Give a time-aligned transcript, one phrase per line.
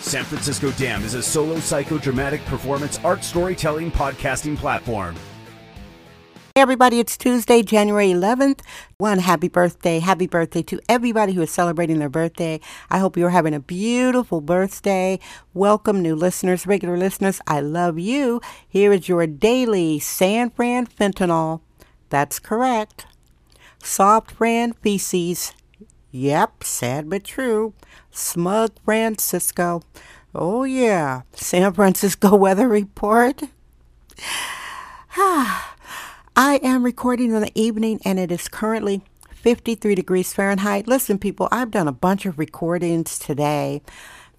[0.00, 5.14] San Francisco Dam is a solo psychodramatic performance art storytelling podcasting platform.
[6.54, 8.60] Hey everybody, it's Tuesday, January 11th.
[8.96, 9.98] One happy birthday.
[9.98, 12.60] Happy birthday to everybody who is celebrating their birthday.
[12.88, 15.20] I hope you're having a beautiful birthday.
[15.54, 17.40] Welcome, new listeners, regular listeners.
[17.46, 18.40] I love you.
[18.66, 21.60] Here is your daily San Fran fentanyl.
[22.08, 23.06] That's correct.
[23.82, 25.52] Soft Fran feces.
[26.12, 27.72] Yep, sad but true.
[28.10, 29.82] Smug Francisco.
[30.34, 31.22] Oh, yeah.
[31.32, 33.42] San Francisco weather report.
[35.16, 40.86] I am recording in the evening and it is currently 53 degrees Fahrenheit.
[40.86, 43.82] Listen, people, I've done a bunch of recordings today.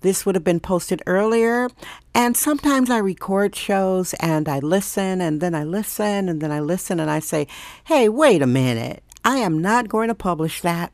[0.01, 1.69] This would have been posted earlier.
[2.13, 6.59] And sometimes I record shows and I listen and then I listen and then I
[6.59, 7.47] listen and I say,
[7.85, 9.03] hey, wait a minute.
[9.23, 10.91] I am not going to publish that.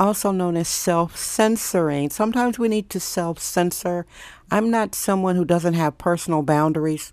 [0.00, 2.08] Also known as self censoring.
[2.08, 4.06] Sometimes we need to self censor.
[4.50, 7.12] I'm not someone who doesn't have personal boundaries.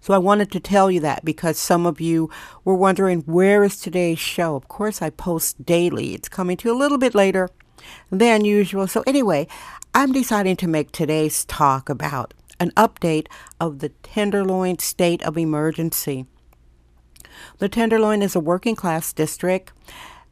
[0.00, 2.30] So I wanted to tell you that because some of you
[2.64, 4.56] were wondering where is today's show.
[4.56, 6.14] Of course, I post daily.
[6.14, 7.48] It's coming to you a little bit later
[8.10, 8.86] than usual.
[8.86, 9.46] So anyway,
[9.94, 13.26] I'm deciding to make today's talk about an update
[13.58, 16.26] of the Tenderloin state of emergency.
[17.58, 19.72] The Tenderloin is a working class district.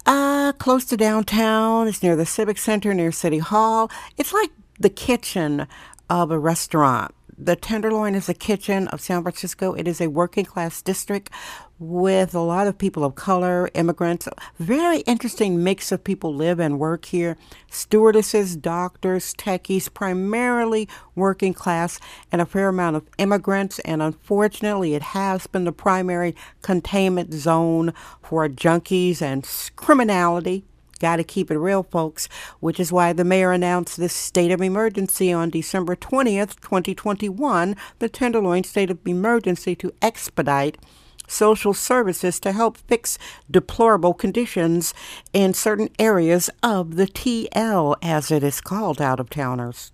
[0.04, 1.86] Uh, close to downtown.
[1.88, 3.90] It's near the Civic Center, near City Hall.
[4.16, 5.66] It's like the kitchen
[6.10, 7.14] of a restaurant.
[7.44, 9.72] The Tenderloin is the kitchen of San Francisco.
[9.72, 11.28] It is a working class district
[11.76, 14.28] with a lot of people of color, immigrants.
[14.60, 17.36] Very interesting mix of people live and work here.
[17.68, 21.98] Stewardesses, doctors, techies, primarily working class,
[22.30, 23.80] and a fair amount of immigrants.
[23.80, 27.92] And unfortunately, it has been the primary containment zone
[28.22, 30.62] for junkies and criminality.
[31.02, 32.28] Got to keep it real, folks,
[32.60, 38.08] which is why the mayor announced this state of emergency on December 20th, 2021, the
[38.08, 40.78] Tenderloin state of emergency to expedite
[41.26, 43.18] social services to help fix
[43.50, 44.94] deplorable conditions
[45.32, 49.90] in certain areas of the TL, as it is called out of towners.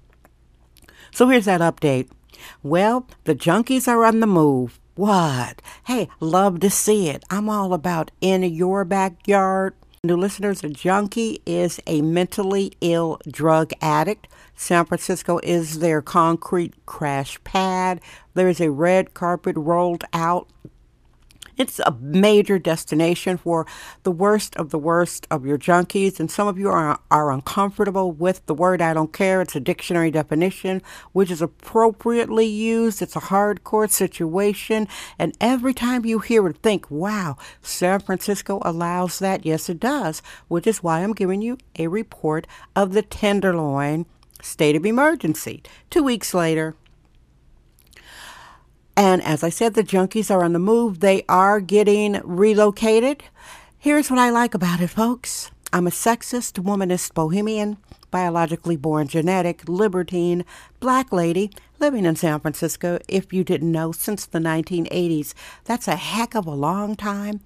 [1.11, 2.11] So here's that update.
[2.63, 4.79] Well, the junkies are on the move.
[4.95, 5.63] What?
[5.87, 7.25] Hey, love to see it.
[7.31, 9.75] I'm all about in your backyard.
[10.05, 14.29] New listeners, a junkie is a mentally ill drug addict.
[14.55, 18.01] San Francisco is their concrete crash pad.
[18.35, 20.47] There is a red carpet rolled out
[21.59, 23.67] it's a major destination for
[24.05, 28.13] the worst of the worst of your junkies, and some of you are, are uncomfortable
[28.13, 29.41] with the word I don't care.
[29.43, 30.81] It's a dictionary definition,
[31.13, 33.03] which is appropriately used.
[33.03, 39.19] It's a hardcore situation, and every time you hear it, think, wow, San Francisco allows
[39.19, 39.45] that.
[39.45, 44.07] Yes, it does, which is why I'm giving you a report of the Tenderloin
[44.41, 45.63] state of emergency.
[45.91, 46.77] Two weeks later,
[48.99, 50.99] and as I said, the junkies are on the move.
[50.99, 53.23] They are getting relocated.
[53.79, 55.53] Here's what I like about it, folks.
[55.73, 57.77] I'm a sexist, womanist, bohemian,
[58.11, 60.45] biologically born genetic, libertine,
[60.81, 65.33] black lady living in San Francisco, if you didn't know, since the 1980s.
[65.63, 67.39] That's a heck of a long time.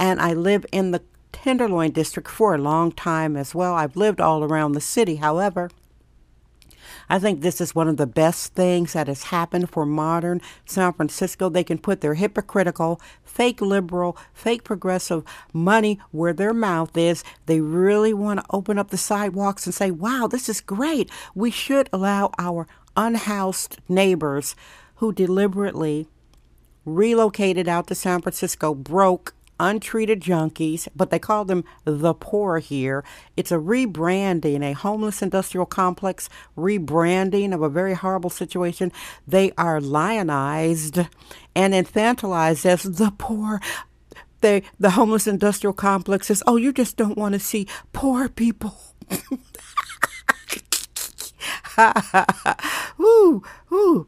[0.00, 3.74] And I live in the Tenderloin district for a long time as well.
[3.74, 5.68] I've lived all around the city, however.
[7.08, 10.92] I think this is one of the best things that has happened for modern San
[10.92, 11.48] Francisco.
[11.48, 17.24] They can put their hypocritical, fake liberal, fake progressive money where their mouth is.
[17.46, 21.10] They really want to open up the sidewalks and say, wow, this is great.
[21.34, 24.54] We should allow our unhoused neighbors
[24.96, 26.06] who deliberately
[26.84, 29.34] relocated out to San Francisco broke
[29.64, 33.04] untreated junkies, but they call them the poor here.
[33.36, 38.92] It's a rebranding, a homeless industrial complex rebranding of a very horrible situation.
[39.26, 40.98] They are lionized
[41.56, 43.60] and infantilized as the poor.
[44.40, 48.76] They, the homeless industrial complex says, oh, you just don't want to see poor people.
[53.00, 54.06] Ooh, ooh.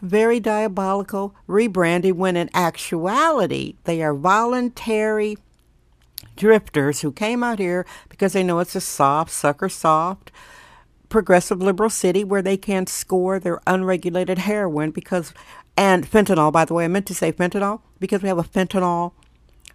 [0.00, 5.36] Very diabolical rebranding when in actuality they are voluntary
[6.36, 10.30] drifters who came out here because they know it's a soft, sucker soft
[11.10, 15.34] progressive liberal city where they can score their unregulated heroin because,
[15.76, 19.12] and fentanyl, by the way, I meant to say fentanyl because we have a fentanyl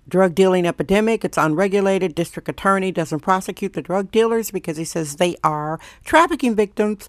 [0.07, 1.23] drug dealing epidemic.
[1.23, 2.15] It's unregulated.
[2.15, 7.07] District attorney doesn't prosecute the drug dealers because he says they are trafficking victims.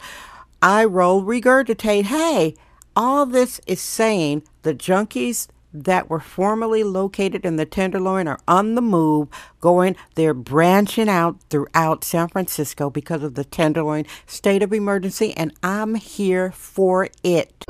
[0.61, 2.05] I roll regurgitate.
[2.05, 2.57] Hey,
[2.97, 8.75] all this is saying the junkies that were formerly located in the Tenderloin are on
[8.75, 9.29] the move,
[9.61, 15.53] going, they're branching out throughout San Francisco because of the Tenderloin state of emergency, and
[15.63, 17.65] I'm here for it.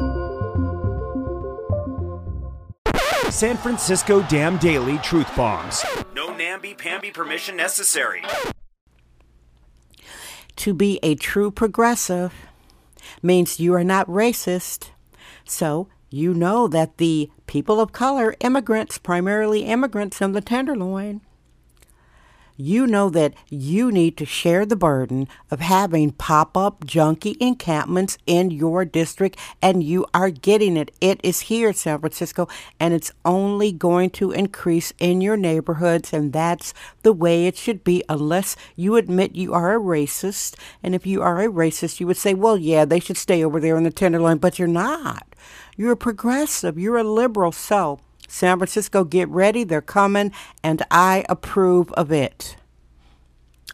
[3.29, 5.85] San Francisco Dam Daily Truth Bombs.
[6.15, 8.23] No namby-pamby permission necessary.
[10.55, 12.33] To be a true progressive
[13.23, 14.91] means you are not racist.
[15.49, 21.21] So you know that the people of color, immigrants, primarily immigrants in the Tenderloin,
[22.57, 28.19] you know that you need to share the burden of having pop up junkie encampments
[28.27, 30.91] in your district, and you are getting it.
[31.01, 32.49] It is here, in San Francisco,
[32.81, 36.73] and it's only going to increase in your neighborhoods, and that's
[37.03, 40.57] the way it should be, unless you admit you are a racist.
[40.83, 43.61] And if you are a racist, you would say, well, yeah, they should stay over
[43.61, 45.27] there in the Tenderloin, but you're not.
[45.77, 49.65] You're a progressive, you're a liberal, so San Francisco, get ready.
[49.65, 50.33] They're coming,
[50.63, 52.57] and I approve of it.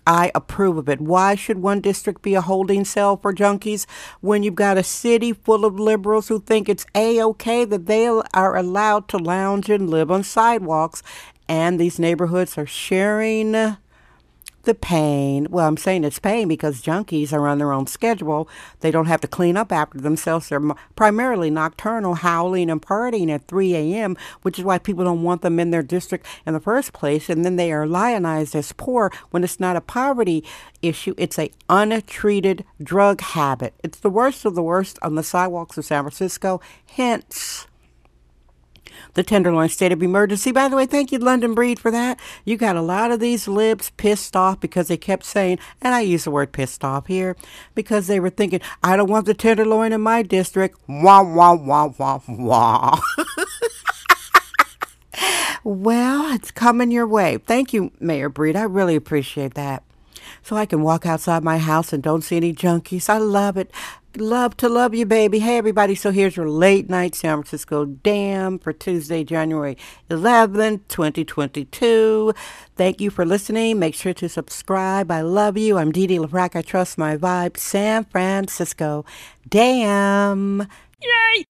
[0.06, 1.00] I approve of it.
[1.00, 3.86] Why should one district be a holding cell for junkies
[4.20, 8.08] when you've got a city full of liberals who think it's a okay that they
[8.08, 11.02] are allowed to lounge and live on sidewalks
[11.48, 13.76] and these neighborhoods are sharing
[14.62, 15.46] the pain.
[15.50, 18.48] Well, I'm saying it's pain because junkies are on their own schedule.
[18.80, 20.48] They don't have to clean up after themselves.
[20.48, 20.62] They're
[20.96, 25.58] primarily nocturnal, howling and partying at 3 a.m., which is why people don't want them
[25.58, 27.28] in their district in the first place.
[27.28, 30.44] And then they are lionized as poor when it's not a poverty
[30.80, 31.14] issue.
[31.18, 33.74] It's a untreated drug habit.
[33.82, 36.60] It's the worst of the worst on the sidewalks of San Francisco.
[36.86, 37.66] Hence,
[39.14, 40.52] the Tenderloin state of emergency.
[40.52, 42.18] By the way, thank you, London Breed, for that.
[42.44, 46.00] You got a lot of these libs pissed off because they kept saying, and I
[46.00, 47.36] use the word pissed off here,
[47.74, 50.78] because they were thinking, I don't want the Tenderloin in my district.
[50.88, 53.00] Wah, wah, wah, wah, wah.
[55.64, 57.38] well, it's coming your way.
[57.38, 58.56] Thank you, Mayor Breed.
[58.56, 59.82] I really appreciate that
[60.42, 63.08] so I can walk outside my house and don't see any junkies.
[63.08, 63.70] I love it.
[64.18, 65.38] Love to love you, baby.
[65.38, 65.94] Hey, everybody.
[65.94, 69.78] So here's your late night San Francisco Dam for Tuesday, January
[70.10, 72.34] 11th, 2022.
[72.76, 73.78] Thank you for listening.
[73.78, 75.10] Make sure to subscribe.
[75.10, 75.78] I love you.
[75.78, 76.54] I'm Dee Dee LaFrac.
[76.54, 77.56] I trust my vibe.
[77.56, 79.06] San Francisco
[79.48, 80.68] Dam.
[81.00, 81.44] Yay!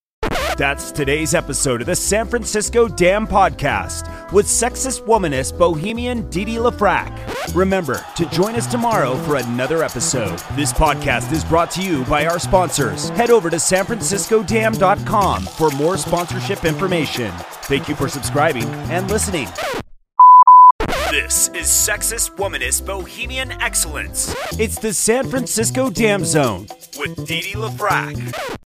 [0.57, 7.55] That's today's episode of the San Francisco Dam Podcast with sexist womanist bohemian Didi LaFrac.
[7.55, 10.39] Remember to join us tomorrow for another episode.
[10.55, 13.09] This podcast is brought to you by our sponsors.
[13.11, 17.33] Head over to sanfranciscodam.com for more sponsorship information.
[17.63, 19.49] Thank you for subscribing and listening.
[21.11, 24.35] This is Sexist Womanist Bohemian Excellence.
[24.59, 26.67] It's the San Francisco Dam Zone
[26.99, 28.59] with Didi LaFrac.